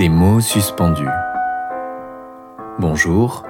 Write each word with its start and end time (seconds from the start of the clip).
Des 0.00 0.08
mots 0.08 0.40
suspendus. 0.40 1.10
Bonjour, 2.78 3.44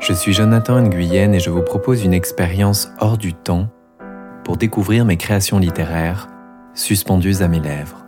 je 0.00 0.14
suis 0.14 0.32
Jonathan 0.32 0.80
Nguyen 0.80 1.34
et 1.34 1.38
je 1.38 1.50
vous 1.50 1.60
propose 1.60 2.02
une 2.02 2.14
expérience 2.14 2.88
hors 2.98 3.18
du 3.18 3.34
temps 3.34 3.68
pour 4.42 4.56
découvrir 4.56 5.04
mes 5.04 5.18
créations 5.18 5.58
littéraires 5.58 6.28
suspendues 6.72 7.42
à 7.42 7.48
mes 7.48 7.60
lèvres. 7.60 8.06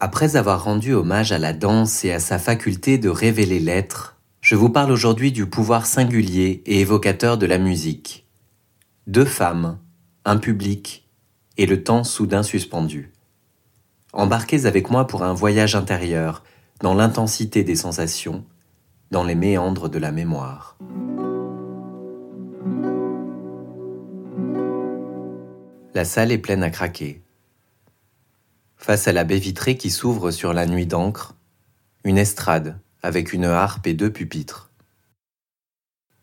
Après 0.00 0.34
avoir 0.34 0.64
rendu 0.64 0.94
hommage 0.94 1.30
à 1.30 1.38
la 1.38 1.52
danse 1.52 2.04
et 2.04 2.10
à 2.10 2.18
sa 2.18 2.40
faculté 2.40 2.98
de 2.98 3.08
révéler 3.08 3.60
l'être, 3.60 4.16
je 4.40 4.56
vous 4.56 4.70
parle 4.70 4.90
aujourd'hui 4.90 5.30
du 5.30 5.46
pouvoir 5.46 5.86
singulier 5.86 6.64
et 6.66 6.80
évocateur 6.80 7.38
de 7.38 7.46
la 7.46 7.58
musique. 7.58 8.26
Deux 9.06 9.24
femmes, 9.24 9.78
un 10.24 10.38
public 10.38 11.08
et 11.56 11.66
le 11.66 11.84
temps 11.84 12.02
soudain 12.02 12.42
suspendu. 12.42 13.12
Embarquez 14.12 14.66
avec 14.66 14.90
moi 14.90 15.06
pour 15.06 15.22
un 15.22 15.34
voyage 15.34 15.76
intérieur, 15.76 16.42
dans 16.80 16.94
l'intensité 16.94 17.62
des 17.62 17.76
sensations, 17.76 18.44
dans 19.10 19.22
les 19.22 19.36
méandres 19.36 19.88
de 19.88 19.98
la 19.98 20.10
mémoire. 20.10 20.76
La 25.94 26.04
salle 26.04 26.32
est 26.32 26.38
pleine 26.38 26.62
à 26.62 26.70
craquer. 26.70 27.22
Face 28.76 29.06
à 29.06 29.12
la 29.12 29.24
baie 29.24 29.38
vitrée 29.38 29.76
qui 29.76 29.90
s'ouvre 29.90 30.30
sur 30.30 30.52
la 30.52 30.66
nuit 30.66 30.86
d'encre, 30.86 31.34
une 32.02 32.18
estrade 32.18 32.80
avec 33.02 33.32
une 33.32 33.44
harpe 33.44 33.86
et 33.86 33.94
deux 33.94 34.12
pupitres. 34.12 34.70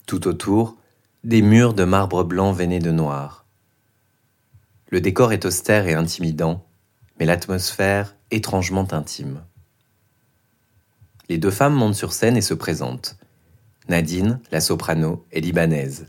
Tout 0.08 0.28
autour, 0.28 0.78
des 1.24 1.42
murs 1.42 1.74
de 1.74 1.84
marbre 1.84 2.24
blanc 2.24 2.52
veinés 2.52 2.80
de 2.80 2.92
noir. 2.92 3.46
Le 4.90 5.02
décor 5.02 5.34
est 5.34 5.46
austère 5.46 5.88
et 5.88 5.94
intimidant, 5.94 6.67
mais 7.20 7.26
l'atmosphère 7.26 8.16
étrangement 8.32 8.88
intime. 8.92 9.44
Les 11.30 11.38
deux 11.38 11.52
femmes 11.52 11.74
montent 11.74 11.96
sur 11.96 12.14
scène 12.14 12.38
et 12.38 12.42
se 12.42 12.54
présentent. 12.54 13.18
Nadine, 13.90 14.40
la 14.52 14.62
soprano, 14.62 15.26
est 15.32 15.40
libanaise, 15.40 16.08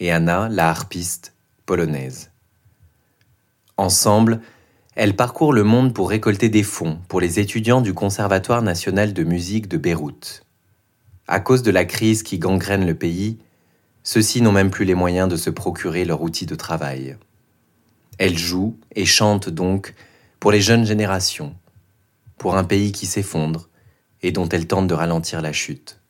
et 0.00 0.10
Anna, 0.10 0.48
la 0.50 0.68
harpiste, 0.68 1.34
polonaise. 1.64 2.30
Ensemble, 3.76 4.40
elles 4.94 5.16
parcourent 5.16 5.52
le 5.52 5.64
monde 5.64 5.92
pour 5.92 6.08
récolter 6.08 6.48
des 6.48 6.62
fonds 6.62 6.98
pour 7.08 7.20
les 7.20 7.38
étudiants 7.38 7.82
du 7.82 7.92
Conservatoire 7.92 8.62
national 8.62 9.12
de 9.12 9.24
musique 9.24 9.68
de 9.68 9.76
Beyrouth. 9.76 10.42
À 11.28 11.40
cause 11.40 11.62
de 11.62 11.70
la 11.70 11.84
crise 11.84 12.22
qui 12.22 12.38
gangrène 12.38 12.86
le 12.86 12.94
pays, 12.94 13.38
ceux-ci 14.02 14.40
n'ont 14.40 14.52
même 14.52 14.70
plus 14.70 14.84
les 14.84 14.94
moyens 14.94 15.28
de 15.28 15.36
se 15.36 15.50
procurer 15.50 16.04
leur 16.04 16.22
outil 16.22 16.46
de 16.46 16.54
travail. 16.54 17.16
Elles 18.18 18.38
jouent 18.38 18.78
et 18.94 19.04
chantent 19.04 19.50
donc 19.50 19.94
pour 20.46 20.52
les 20.52 20.60
jeunes 20.60 20.86
générations, 20.86 21.56
pour 22.38 22.54
un 22.54 22.62
pays 22.62 22.92
qui 22.92 23.06
s'effondre 23.06 23.68
et 24.22 24.30
dont 24.30 24.48
elle 24.48 24.68
tente 24.68 24.86
de 24.86 24.94
ralentir 24.94 25.42
la 25.42 25.52
chute. 25.52 26.00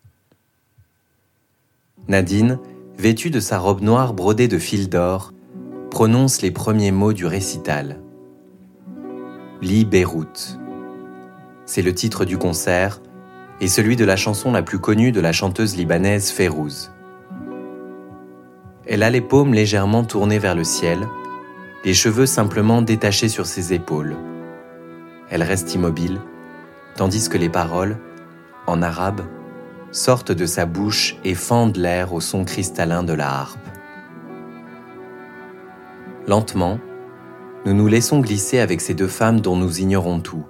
Nadine, 2.07 2.59
vêtue 2.99 3.31
de 3.31 3.41
sa 3.41 3.59
robe 3.59 3.81
noire 3.81 4.13
brodée 4.13 4.47
de 4.47 4.59
fils 4.59 4.91
d'or, 4.91 5.33
prononce 5.91 6.43
les 6.43 6.51
premiers 6.51 6.91
mots 6.91 7.15
du 7.15 7.25
récital. 7.25 8.03
Lit 9.63 9.87
Beyrouth. 9.87 10.59
C'est 11.65 11.81
le 11.81 11.95
titre 11.95 12.27
du 12.27 12.37
concert 12.37 13.01
et 13.63 13.69
celui 13.69 13.97
de 13.97 14.05
la 14.05 14.17
chanson 14.17 14.53
la 14.53 14.63
plus 14.63 14.81
connue 14.81 15.13
de 15.13 15.21
la 15.23 15.33
chanteuse 15.33 15.77
libanaise 15.77 16.29
Férouz. 16.29 16.93
Elle 18.87 19.03
a 19.03 19.09
les 19.09 19.23
paumes 19.23 19.55
légèrement 19.55 20.05
tournées 20.05 20.39
vers 20.39 20.55
le 20.55 20.65
ciel 20.65 21.09
les 21.85 21.95
cheveux 21.95 22.27
simplement 22.27 22.83
détachés 22.83 23.29
sur 23.29 23.47
ses 23.47 23.73
épaules. 23.73 24.17
Elle 25.31 25.43
reste 25.43 25.75
immobile, 25.75 26.21
tandis 26.97 27.29
que 27.29 27.39
les 27.39 27.49
paroles, 27.49 27.99
en 28.67 28.83
arabe, 28.83 29.23
sortent 29.93 30.33
de 30.33 30.47
sa 30.47 30.67
bouche 30.67 31.17
et 31.25 31.35
fendent 31.35 31.77
l'air 31.77 32.13
au 32.13 32.21
son 32.21 32.45
cristallin 32.45 33.03
de 33.03 33.13
la 33.13 33.33
harpe. 33.33 33.59
Lentement, 36.27 36.79
nous 37.65 37.75
nous 37.75 37.89
laissons 37.89 38.21
glisser 38.21 38.59
avec 38.59 38.81
ces 38.81 38.95
deux 38.95 39.09
femmes 39.09 39.41
dont 39.41 39.57
nous 39.57 39.81
ignorons 39.81 40.21
tout. 40.21 40.45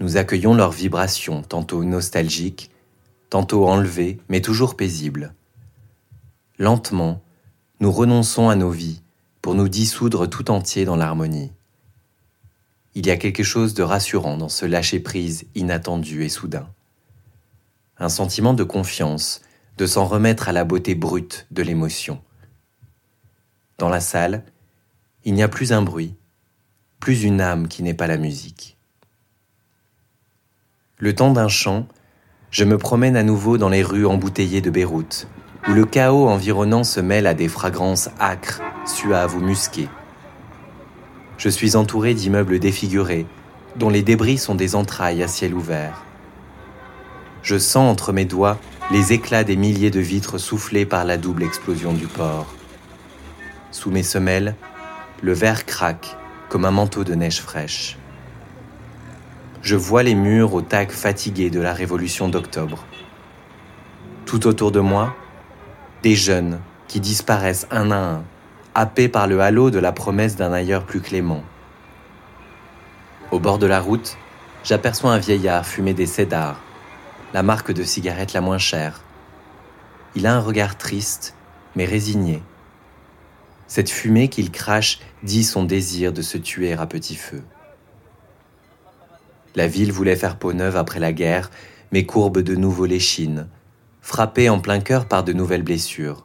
Nous 0.00 0.16
accueillons 0.16 0.54
leurs 0.54 0.72
vibrations, 0.72 1.42
tantôt 1.42 1.84
nostalgiques, 1.84 2.70
tantôt 3.30 3.68
enlevées, 3.68 4.18
mais 4.28 4.40
toujours 4.40 4.76
paisibles. 4.76 5.34
Lentement, 6.58 7.22
nous 7.80 7.92
renonçons 7.92 8.48
à 8.48 8.56
nos 8.56 8.70
vies, 8.70 9.02
pour 9.48 9.54
nous 9.54 9.70
dissoudre 9.70 10.26
tout 10.26 10.50
entier 10.50 10.84
dans 10.84 10.96
l'harmonie. 10.96 11.52
Il 12.94 13.06
y 13.06 13.10
a 13.10 13.16
quelque 13.16 13.42
chose 13.42 13.72
de 13.72 13.82
rassurant 13.82 14.36
dans 14.36 14.50
ce 14.50 14.66
lâcher-prise 14.66 15.46
inattendu 15.54 16.22
et 16.22 16.28
soudain. 16.28 16.68
Un 17.96 18.10
sentiment 18.10 18.52
de 18.52 18.62
confiance, 18.62 19.40
de 19.78 19.86
s'en 19.86 20.04
remettre 20.04 20.50
à 20.50 20.52
la 20.52 20.64
beauté 20.64 20.94
brute 20.94 21.46
de 21.50 21.62
l'émotion. 21.62 22.20
Dans 23.78 23.88
la 23.88 24.00
salle, 24.00 24.44
il 25.24 25.32
n'y 25.32 25.42
a 25.42 25.48
plus 25.48 25.72
un 25.72 25.80
bruit, 25.80 26.14
plus 27.00 27.22
une 27.22 27.40
âme 27.40 27.68
qui 27.68 27.82
n'est 27.82 27.94
pas 27.94 28.06
la 28.06 28.18
musique. 28.18 28.76
Le 30.98 31.14
temps 31.14 31.32
d'un 31.32 31.48
chant, 31.48 31.88
je 32.50 32.64
me 32.64 32.76
promène 32.76 33.16
à 33.16 33.22
nouveau 33.22 33.56
dans 33.56 33.70
les 33.70 33.82
rues 33.82 34.04
embouteillées 34.04 34.60
de 34.60 34.68
Beyrouth, 34.68 35.26
où 35.68 35.72
le 35.72 35.84
chaos 35.84 36.28
environnant 36.28 36.82
se 36.82 37.00
mêle 37.00 37.26
à 37.26 37.34
des 37.34 37.48
fragrances 37.48 38.08
âcres, 38.20 38.62
suaves 38.86 39.36
ou 39.36 39.40
musquées. 39.40 39.88
Je 41.36 41.50
suis 41.50 41.76
entouré 41.76 42.14
d'immeubles 42.14 42.58
défigurés, 42.58 43.26
dont 43.76 43.90
les 43.90 44.02
débris 44.02 44.38
sont 44.38 44.54
des 44.54 44.74
entrailles 44.74 45.22
à 45.22 45.28
ciel 45.28 45.54
ouvert. 45.54 46.02
Je 47.42 47.58
sens 47.58 47.90
entre 47.90 48.12
mes 48.12 48.24
doigts 48.24 48.58
les 48.90 49.12
éclats 49.12 49.44
des 49.44 49.56
milliers 49.56 49.90
de 49.90 50.00
vitres 50.00 50.38
soufflées 50.38 50.86
par 50.86 51.04
la 51.04 51.18
double 51.18 51.42
explosion 51.42 51.92
du 51.92 52.06
port. 52.06 52.46
Sous 53.70 53.90
mes 53.90 54.02
semelles, 54.02 54.56
le 55.22 55.32
verre 55.34 55.66
craque 55.66 56.16
comme 56.48 56.64
un 56.64 56.70
manteau 56.70 57.04
de 57.04 57.14
neige 57.14 57.42
fraîche. 57.42 57.98
Je 59.60 59.76
vois 59.76 60.02
les 60.02 60.14
murs 60.14 60.54
aux 60.54 60.62
tags 60.62 60.88
fatigués 60.88 61.50
de 61.50 61.60
la 61.60 61.74
révolution 61.74 62.28
d'octobre. 62.28 62.86
Tout 64.24 64.46
autour 64.46 64.72
de 64.72 64.80
moi, 64.80 65.14
des 66.02 66.14
jeunes 66.14 66.60
qui 66.86 67.00
disparaissent 67.00 67.66
un 67.70 67.90
à 67.90 67.96
un, 67.96 68.24
happés 68.74 69.08
par 69.08 69.26
le 69.26 69.40
halo 69.40 69.70
de 69.70 69.78
la 69.78 69.92
promesse 69.92 70.36
d'un 70.36 70.52
ailleurs 70.52 70.84
plus 70.84 71.00
clément. 71.00 71.42
Au 73.30 73.38
bord 73.40 73.58
de 73.58 73.66
la 73.66 73.80
route, 73.80 74.16
j'aperçois 74.64 75.12
un 75.12 75.18
vieillard 75.18 75.66
fumer 75.66 75.94
des 75.94 76.06
cédars, 76.06 76.60
la 77.34 77.42
marque 77.42 77.72
de 77.72 77.82
cigarette 77.82 78.32
la 78.32 78.40
moins 78.40 78.58
chère. 78.58 79.02
Il 80.14 80.26
a 80.26 80.34
un 80.34 80.40
regard 80.40 80.78
triste, 80.78 81.34
mais 81.76 81.84
résigné. 81.84 82.42
Cette 83.66 83.90
fumée 83.90 84.28
qu'il 84.28 84.50
crache 84.50 85.00
dit 85.22 85.44
son 85.44 85.64
désir 85.64 86.12
de 86.12 86.22
se 86.22 86.38
tuer 86.38 86.72
à 86.72 86.86
petit 86.86 87.16
feu. 87.16 87.42
La 89.54 89.66
ville 89.66 89.92
voulait 89.92 90.16
faire 90.16 90.36
peau 90.36 90.52
neuve 90.52 90.76
après 90.76 91.00
la 91.00 91.12
guerre, 91.12 91.50
mais 91.92 92.06
courbe 92.06 92.38
de 92.38 92.54
nouveau 92.54 92.86
l'échine, 92.86 93.48
frappée 94.08 94.48
en 94.48 94.58
plein 94.58 94.80
cœur 94.80 95.06
par 95.06 95.22
de 95.22 95.34
nouvelles 95.34 95.62
blessures. 95.62 96.24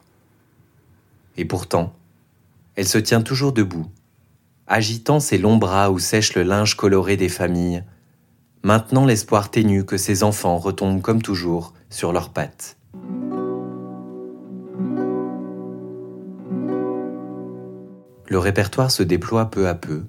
Et 1.36 1.44
pourtant, 1.44 1.92
elle 2.76 2.88
se 2.88 2.96
tient 2.96 3.20
toujours 3.20 3.52
debout, 3.52 3.86
agitant 4.66 5.20
ses 5.20 5.36
longs 5.36 5.58
bras 5.58 5.90
où 5.90 5.98
sèche 5.98 6.34
le 6.34 6.44
linge 6.44 6.76
coloré 6.76 7.18
des 7.18 7.28
familles, 7.28 7.84
maintenant 8.62 9.04
l'espoir 9.04 9.50
ténu 9.50 9.84
que 9.84 9.98
ses 9.98 10.22
enfants 10.22 10.56
retombent 10.56 11.02
comme 11.02 11.20
toujours 11.20 11.74
sur 11.90 12.14
leurs 12.14 12.30
pattes. 12.30 12.78
Le 18.26 18.38
répertoire 18.38 18.90
se 18.90 19.02
déploie 19.02 19.50
peu 19.50 19.68
à 19.68 19.74
peu, 19.74 20.04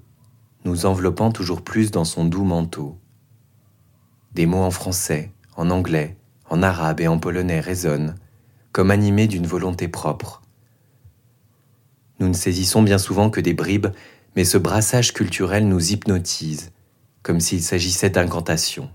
nous 0.63 0.86
enveloppant 0.86 1.30
toujours 1.30 1.62
plus 1.62 1.92
dans 1.92 2.06
son 2.06 2.24
doux 2.24 2.45
manteau. 2.45 2.98
Des 4.31 4.45
mots 4.45 4.63
en 4.63 4.72
français, 4.72 5.33
en 5.57 5.69
anglais, 5.69 6.16
en 6.50 6.63
arabe 6.63 7.01
et 7.01 7.07
en 7.07 7.19
polonais 7.19 7.59
résonnent, 7.59 8.15
comme 8.71 8.92
animés 8.92 9.27
d'une 9.27 9.47
volonté 9.47 9.88
propre. 9.88 10.42
Nous 12.19 12.27
ne 12.27 12.33
saisissons 12.33 12.81
bien 12.81 12.97
souvent 12.97 13.30
que 13.30 13.42
des 13.42 13.53
bribes, 13.53 13.88
mais 14.36 14.45
ce 14.45 14.57
brassage 14.57 15.13
culturel 15.13 15.68
nous 15.68 15.92
hypnotise, 15.92 16.71
comme 17.24 17.39
s'il 17.39 17.62
s'agissait 17.62 18.09
d'incantations. 18.09 18.89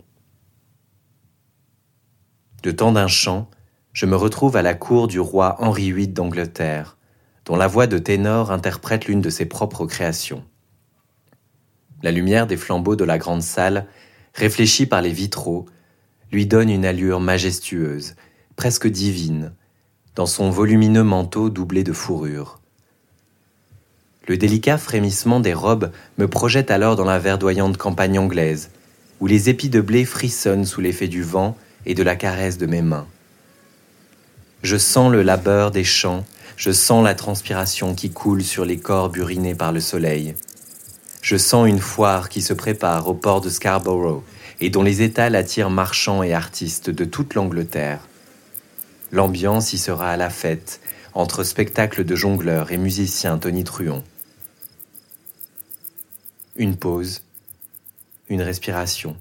De 2.62 2.70
temps 2.70 2.92
d'un 2.92 3.08
chant, 3.08 3.48
je 3.92 4.06
me 4.06 4.16
retrouve 4.16 4.56
à 4.56 4.62
la 4.62 4.74
cour 4.74 5.08
du 5.08 5.18
roi 5.18 5.56
Henri 5.58 5.92
VIII 5.92 6.08
d'Angleterre, 6.08 6.96
dont 7.44 7.56
la 7.56 7.66
voix 7.66 7.86
de 7.86 7.98
ténor 7.98 8.52
interprète 8.52 9.06
l'une 9.06 9.20
de 9.20 9.30
ses 9.30 9.46
propres 9.46 9.86
créations. 9.86 10.44
La 12.02 12.10
lumière 12.10 12.46
des 12.46 12.56
flambeaux 12.56 12.96
de 12.96 13.04
la 13.04 13.18
grande 13.18 13.42
salle, 13.42 13.86
réfléchie 14.34 14.86
par 14.86 15.02
les 15.02 15.12
vitraux, 15.12 15.66
lui 16.32 16.46
donne 16.46 16.70
une 16.70 16.84
allure 16.84 17.20
majestueuse, 17.20 18.14
presque 18.56 18.86
divine, 18.86 19.52
dans 20.14 20.26
son 20.26 20.50
volumineux 20.50 21.02
manteau 21.02 21.50
doublé 21.50 21.82
de 21.82 21.92
fourrure. 21.92 22.60
Le 24.28 24.36
délicat 24.36 24.78
frémissement 24.78 25.40
des 25.40 25.54
robes 25.54 25.90
me 26.18 26.28
projette 26.28 26.70
alors 26.70 26.94
dans 26.94 27.04
la 27.04 27.18
verdoyante 27.18 27.76
campagne 27.76 28.18
anglaise, 28.18 28.70
où 29.20 29.26
les 29.26 29.48
épis 29.48 29.68
de 29.68 29.80
blé 29.80 30.04
frissonnent 30.04 30.66
sous 30.66 30.80
l'effet 30.80 31.08
du 31.08 31.22
vent 31.22 31.56
et 31.86 31.94
de 31.94 32.02
la 32.02 32.16
caresse 32.16 32.58
de 32.58 32.66
mes 32.66 32.82
mains. 32.82 33.06
Je 34.62 34.76
sens 34.76 35.10
le 35.10 35.22
labeur 35.22 35.70
des 35.70 35.84
champs, 35.84 36.24
je 36.56 36.70
sens 36.70 37.02
la 37.02 37.14
transpiration 37.14 37.94
qui 37.94 38.10
coule 38.10 38.44
sur 38.44 38.64
les 38.64 38.78
corps 38.78 39.08
burinés 39.08 39.54
par 39.54 39.72
le 39.72 39.80
soleil. 39.80 40.34
Je 41.22 41.36
sens 41.36 41.66
une 41.66 41.80
foire 41.80 42.28
qui 42.28 42.42
se 42.42 42.52
prépare 42.52 43.08
au 43.08 43.14
port 43.14 43.40
de 43.40 43.48
Scarborough 43.48 44.22
et 44.60 44.70
dont 44.70 44.82
les 44.82 45.02
étals 45.02 45.36
attirent 45.36 45.70
marchands 45.70 46.22
et 46.22 46.34
artistes 46.34 46.90
de 46.90 47.04
toute 47.04 47.34
l'Angleterre. 47.34 48.00
L'ambiance 49.10 49.72
y 49.72 49.78
sera 49.78 50.10
à 50.10 50.16
la 50.16 50.30
fête, 50.30 50.80
entre 51.14 51.42
spectacles 51.42 52.04
de 52.04 52.14
jongleurs 52.14 52.70
et 52.70 52.76
musiciens 52.76 53.38
tonitruants. 53.38 54.04
Une 56.56 56.76
pause, 56.76 57.22
une 58.28 58.42
respiration. 58.42 59.16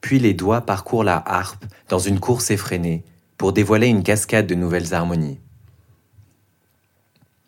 Puis 0.00 0.18
les 0.18 0.34
doigts 0.34 0.62
parcourent 0.62 1.04
la 1.04 1.22
harpe 1.24 1.64
dans 1.88 1.98
une 1.98 2.20
course 2.20 2.50
effrénée 2.50 3.04
pour 3.38 3.52
dévoiler 3.52 3.86
une 3.86 4.02
cascade 4.02 4.46
de 4.46 4.54
nouvelles 4.54 4.94
harmonies. 4.94 5.38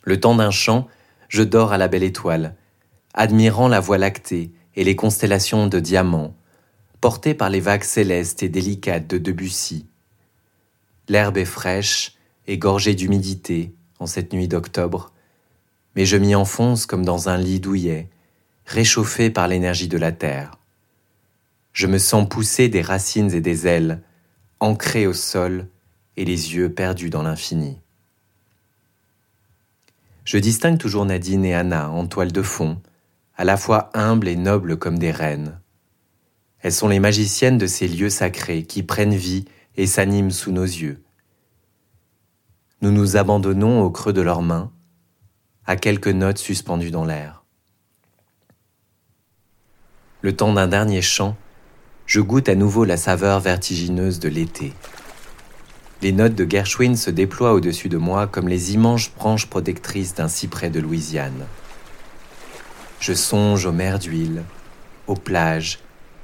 Le 0.04 0.20
temps 0.20 0.36
d'un 0.36 0.50
chant, 0.50 0.86
je 1.28 1.42
dors 1.42 1.72
à 1.72 1.78
la 1.78 1.88
belle 1.88 2.02
étoile, 2.02 2.54
admirant 3.14 3.68
la 3.68 3.80
voie 3.80 3.98
lactée 3.98 4.52
et 4.76 4.84
les 4.84 4.94
constellations 4.94 5.66
de 5.66 5.80
diamants, 5.80 6.34
portées 7.00 7.34
par 7.34 7.50
les 7.50 7.60
vagues 7.60 7.82
célestes 7.82 8.42
et 8.42 8.48
délicates 8.48 9.06
de 9.06 9.18
Debussy. 9.18 9.86
L'herbe 11.08 11.38
est 11.38 11.44
fraîche 11.44 12.16
et 12.46 12.58
gorgée 12.58 12.94
d'humidité 12.94 13.74
en 13.98 14.06
cette 14.06 14.32
nuit 14.32 14.48
d'octobre, 14.48 15.12
mais 15.94 16.04
je 16.04 16.16
m'y 16.16 16.34
enfonce 16.34 16.86
comme 16.86 17.04
dans 17.04 17.28
un 17.28 17.38
lit 17.38 17.60
douillet, 17.60 18.08
réchauffé 18.66 19.30
par 19.30 19.48
l'énergie 19.48 19.88
de 19.88 19.98
la 19.98 20.12
terre. 20.12 20.58
Je 21.72 21.86
me 21.86 21.98
sens 21.98 22.28
pousser 22.28 22.68
des 22.68 22.82
racines 22.82 23.32
et 23.32 23.40
des 23.40 23.66
ailes, 23.66 24.02
ancré 24.60 25.06
au 25.06 25.12
sol 25.12 25.68
et 26.16 26.24
les 26.24 26.54
yeux 26.54 26.72
perdus 26.72 27.10
dans 27.10 27.22
l'infini. 27.22 27.78
Je 30.24 30.38
distingue 30.38 30.78
toujours 30.78 31.04
Nadine 31.04 31.44
et 31.44 31.54
Anna 31.54 31.90
en 31.90 32.06
toile 32.06 32.32
de 32.32 32.42
fond, 32.42 32.80
à 33.36 33.44
la 33.44 33.56
fois 33.56 33.90
humbles 33.94 34.28
et 34.28 34.36
nobles 34.36 34.76
comme 34.76 34.98
des 34.98 35.10
reines. 35.10 35.60
Elles 36.60 36.72
sont 36.72 36.88
les 36.88 37.00
magiciennes 37.00 37.58
de 37.58 37.66
ces 37.66 37.86
lieux 37.86 38.10
sacrés 38.10 38.64
qui 38.64 38.82
prennent 38.82 39.14
vie 39.14 39.44
et 39.76 39.86
s'animent 39.86 40.30
sous 40.30 40.52
nos 40.52 40.64
yeux. 40.64 41.02
Nous 42.80 42.90
nous 42.90 43.16
abandonnons 43.16 43.82
au 43.82 43.90
creux 43.90 44.12
de 44.12 44.22
leurs 44.22 44.42
mains, 44.42 44.72
à 45.66 45.76
quelques 45.76 46.08
notes 46.08 46.38
suspendues 46.38 46.90
dans 46.90 47.04
l'air. 47.04 47.44
Le 50.22 50.34
temps 50.34 50.52
d'un 50.52 50.66
dernier 50.66 51.02
chant, 51.02 51.36
je 52.06 52.20
goûte 52.20 52.48
à 52.48 52.54
nouveau 52.54 52.84
la 52.84 52.96
saveur 52.96 53.40
vertigineuse 53.40 54.18
de 54.18 54.28
l'été. 54.28 54.72
Les 56.02 56.12
notes 56.12 56.34
de 56.34 56.48
Gershwin 56.48 56.96
se 56.96 57.10
déploient 57.10 57.54
au-dessus 57.54 57.88
de 57.88 57.96
moi 57.96 58.26
comme 58.26 58.48
les 58.48 58.74
immenses 58.74 59.10
branches 59.10 59.46
protectrices 59.46 60.14
d'un 60.14 60.28
cyprès 60.28 60.70
de 60.70 60.80
Louisiane. 60.80 61.46
Je 63.00 63.12
songe 63.12 63.66
aux 63.66 63.72
mers 63.72 63.98
d'huile, 63.98 64.42
aux 65.06 65.14
plages, 65.14 65.80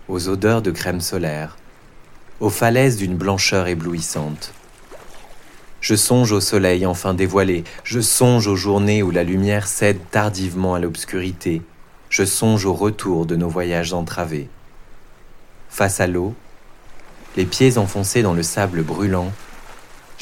aux 0.08 0.28
odeurs 0.28 0.62
de 0.62 0.70
crème 0.70 1.00
solaire, 1.00 1.56
aux 2.40 2.50
falaises 2.50 2.96
d'une 2.96 3.16
blancheur 3.16 3.66
éblouissante. 3.69 4.52
Je 5.80 5.94
songe 5.94 6.32
au 6.32 6.40
soleil 6.40 6.86
enfin 6.86 7.14
dévoilé, 7.14 7.64
je 7.84 8.00
songe 8.00 8.46
aux 8.46 8.56
journées 8.56 9.02
où 9.02 9.10
la 9.10 9.24
lumière 9.24 9.66
cède 9.66 9.98
tardivement 10.10 10.74
à 10.74 10.80
l'obscurité, 10.80 11.62
je 12.08 12.24
songe 12.24 12.64
au 12.64 12.72
retour 12.72 13.26
de 13.26 13.36
nos 13.36 13.48
voyages 13.48 13.92
entravés. 13.92 14.48
Face 15.69 16.00
à 16.00 16.06
l'eau, 16.06 16.34
les 17.36 17.46
pieds 17.46 17.78
enfoncés 17.78 18.22
dans 18.22 18.34
le 18.34 18.42
sable 18.42 18.82
brûlant, 18.82 19.32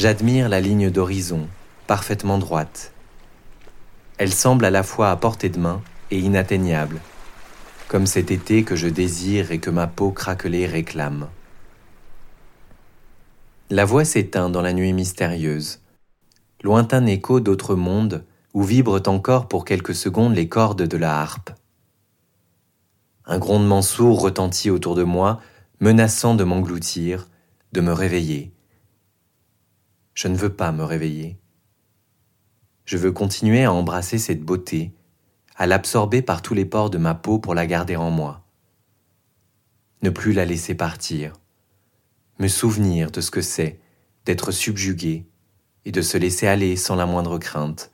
J'admire 0.00 0.49
la 0.49 0.61
ligne 0.62 0.88
d'horizon, 0.88 1.47
parfaitement 1.87 2.38
droite. 2.38 2.93
Elle 4.17 4.32
semble 4.32 4.64
à 4.64 4.70
la 4.70 4.82
fois 4.82 5.11
à 5.11 5.17
portée 5.17 5.50
de 5.50 5.58
main 5.58 5.82
et 6.11 6.19
inatteignable, 6.19 7.01
comme 7.89 8.07
cet 8.07 8.31
été 8.31 8.65
que 8.65 8.77
je 8.77 8.89
désire 8.89 9.53
et 9.53 9.59
que 9.59 9.71
ma 9.71 9.87
peau 9.87 10.11
craquelée 10.11 10.67
réclame. 10.67 11.29
La 13.69 13.85
voix 13.85 14.05
s'éteint 14.05 14.51
dans 14.51 14.62
la 14.62 14.73
nuit 14.73 14.93
mystérieuse, 14.93 15.81
lointain 16.62 17.07
écho 17.07 17.41
d'autres 17.41 17.75
mondes 17.75 18.25
où 18.53 18.62
vibrent 18.62 19.03
encore 19.07 19.49
pour 19.49 19.65
quelques 19.65 19.95
secondes 19.95 20.35
les 20.35 20.49
cordes 20.49 20.83
de 20.83 20.97
la 20.97 21.21
harpe. 21.21 21.51
Un 23.27 23.39
grondement 23.39 23.83
sourd 23.83 24.21
retentit 24.21 24.71
autour 24.71 24.97
de 24.97 25.05
moi, 25.05 25.41
menaçant 25.79 26.35
de 26.35 26.43
m'engloutir, 26.43 27.29
de 27.73 27.81
me 27.81 27.93
réveiller. 27.93 28.53
Je 30.15 30.29
ne 30.29 30.37
veux 30.37 30.53
pas 30.53 30.73
me 30.73 30.83
réveiller. 30.83 31.39
Je 32.85 32.97
veux 32.97 33.12
continuer 33.12 33.62
à 33.62 33.73
embrasser 33.73 34.19
cette 34.19 34.43
beauté, 34.43 34.93
à 35.61 35.67
l'absorber 35.67 36.23
par 36.23 36.41
tous 36.41 36.55
les 36.55 36.65
pores 36.65 36.89
de 36.89 36.97
ma 36.97 37.15
peau 37.15 37.39
pour 37.39 37.55
la 37.55 37.67
garder 37.67 37.95
en 37.95 38.11
moi. 38.11 38.43
Ne 40.01 40.09
plus 40.09 40.33
la 40.33 40.47
laisser 40.47 40.75
partir. 40.75 41.35
Me 42.39 42.49
souvenir 42.49 43.11
de 43.11 43.21
ce 43.21 43.31
que 43.31 43.43
c'est 43.43 43.79
d'être 44.25 44.53
subjugué 44.53 45.27
et 45.85 45.93
de 45.93 46.01
se 46.01 46.17
laisser 46.17 46.47
aller 46.47 46.77
sans 46.77 46.97
la 46.97 47.05
moindre 47.05 47.37
crainte. 47.37 47.91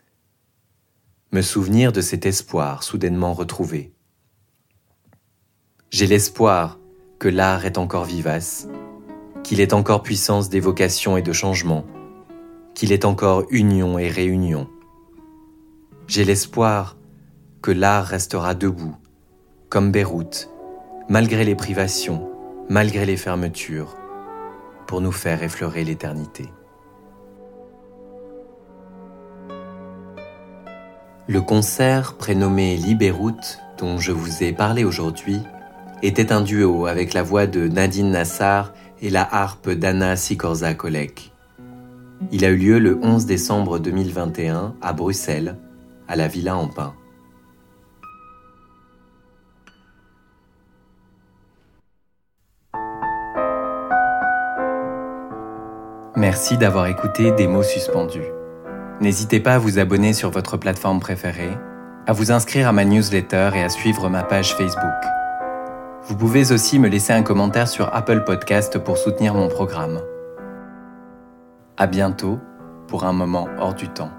Me 1.32 1.42
souvenir 1.42 1.90
de 1.90 2.00
cet 2.02 2.24
espoir 2.24 2.84
soudainement 2.84 3.34
retrouvé. 3.34 3.92
J'ai 5.90 6.06
l'espoir 6.06 6.78
que 7.18 7.28
l'art 7.28 7.66
est 7.66 7.78
encore 7.78 8.04
vivace, 8.04 8.68
qu'il 9.42 9.60
est 9.60 9.72
encore 9.72 10.04
puissance 10.04 10.50
d'évocation 10.50 11.16
et 11.16 11.22
de 11.22 11.32
changement, 11.32 11.84
qu'il 12.76 12.92
est 12.92 13.04
encore 13.04 13.44
union 13.50 13.98
et 13.98 14.08
réunion. 14.08 14.70
J'ai 16.06 16.24
l'espoir 16.24 16.96
que 17.62 17.70
l'art 17.70 18.06
restera 18.06 18.54
debout, 18.54 18.96
comme 19.68 19.90
Beyrouth, 19.90 20.50
malgré 21.08 21.44
les 21.44 21.54
privations, 21.54 22.30
malgré 22.68 23.06
les 23.06 23.16
fermetures, 23.16 23.96
pour 24.86 25.00
nous 25.00 25.12
faire 25.12 25.42
effleurer 25.42 25.84
l'éternité. 25.84 26.48
Le 31.28 31.40
concert 31.40 32.14
prénommé 32.14 32.76
Libéroute, 32.76 33.58
dont 33.78 33.98
je 33.98 34.12
vous 34.12 34.44
ai 34.44 34.52
parlé 34.52 34.84
aujourd'hui, 34.84 35.40
était 36.02 36.32
un 36.32 36.40
duo 36.40 36.86
avec 36.86 37.14
la 37.14 37.24
voix 37.24 37.48
de 37.48 37.66
Nadine 37.66 38.10
Nassar 38.10 38.72
et 39.02 39.10
la 39.10 39.26
harpe 39.34 39.70
d'Anna 39.70 40.14
Sikorza-Kolek. 40.14 41.32
Il 42.30 42.44
a 42.44 42.48
eu 42.48 42.56
lieu 42.56 42.78
le 42.78 42.98
11 43.02 43.26
décembre 43.26 43.78
2021 43.78 44.74
à 44.80 44.92
Bruxelles, 44.92 45.56
à 46.06 46.16
la 46.16 46.28
Villa 46.28 46.56
en 46.56 46.68
Merci 56.26 56.58
d'avoir 56.58 56.88
écouté 56.88 57.30
Des 57.30 57.46
mots 57.46 57.62
suspendus. 57.62 58.32
N'hésitez 59.00 59.38
pas 59.38 59.54
à 59.54 59.58
vous 59.58 59.78
abonner 59.78 60.12
sur 60.12 60.32
votre 60.32 60.56
plateforme 60.56 60.98
préférée, 60.98 61.56
à 62.08 62.12
vous 62.12 62.32
inscrire 62.32 62.66
à 62.66 62.72
ma 62.72 62.84
newsletter 62.84 63.50
et 63.54 63.62
à 63.62 63.68
suivre 63.68 64.08
ma 64.08 64.24
page 64.24 64.56
Facebook. 64.56 65.04
Vous 66.02 66.16
pouvez 66.16 66.50
aussi 66.50 66.80
me 66.80 66.88
laisser 66.88 67.12
un 67.12 67.22
commentaire 67.22 67.68
sur 67.68 67.94
Apple 67.94 68.24
Podcast 68.24 68.76
pour 68.80 68.98
soutenir 68.98 69.34
mon 69.34 69.46
programme. 69.46 70.00
À 71.76 71.86
bientôt 71.86 72.40
pour 72.88 73.04
un 73.04 73.12
moment 73.12 73.46
hors 73.60 73.74
du 73.74 73.86
temps. 73.86 74.10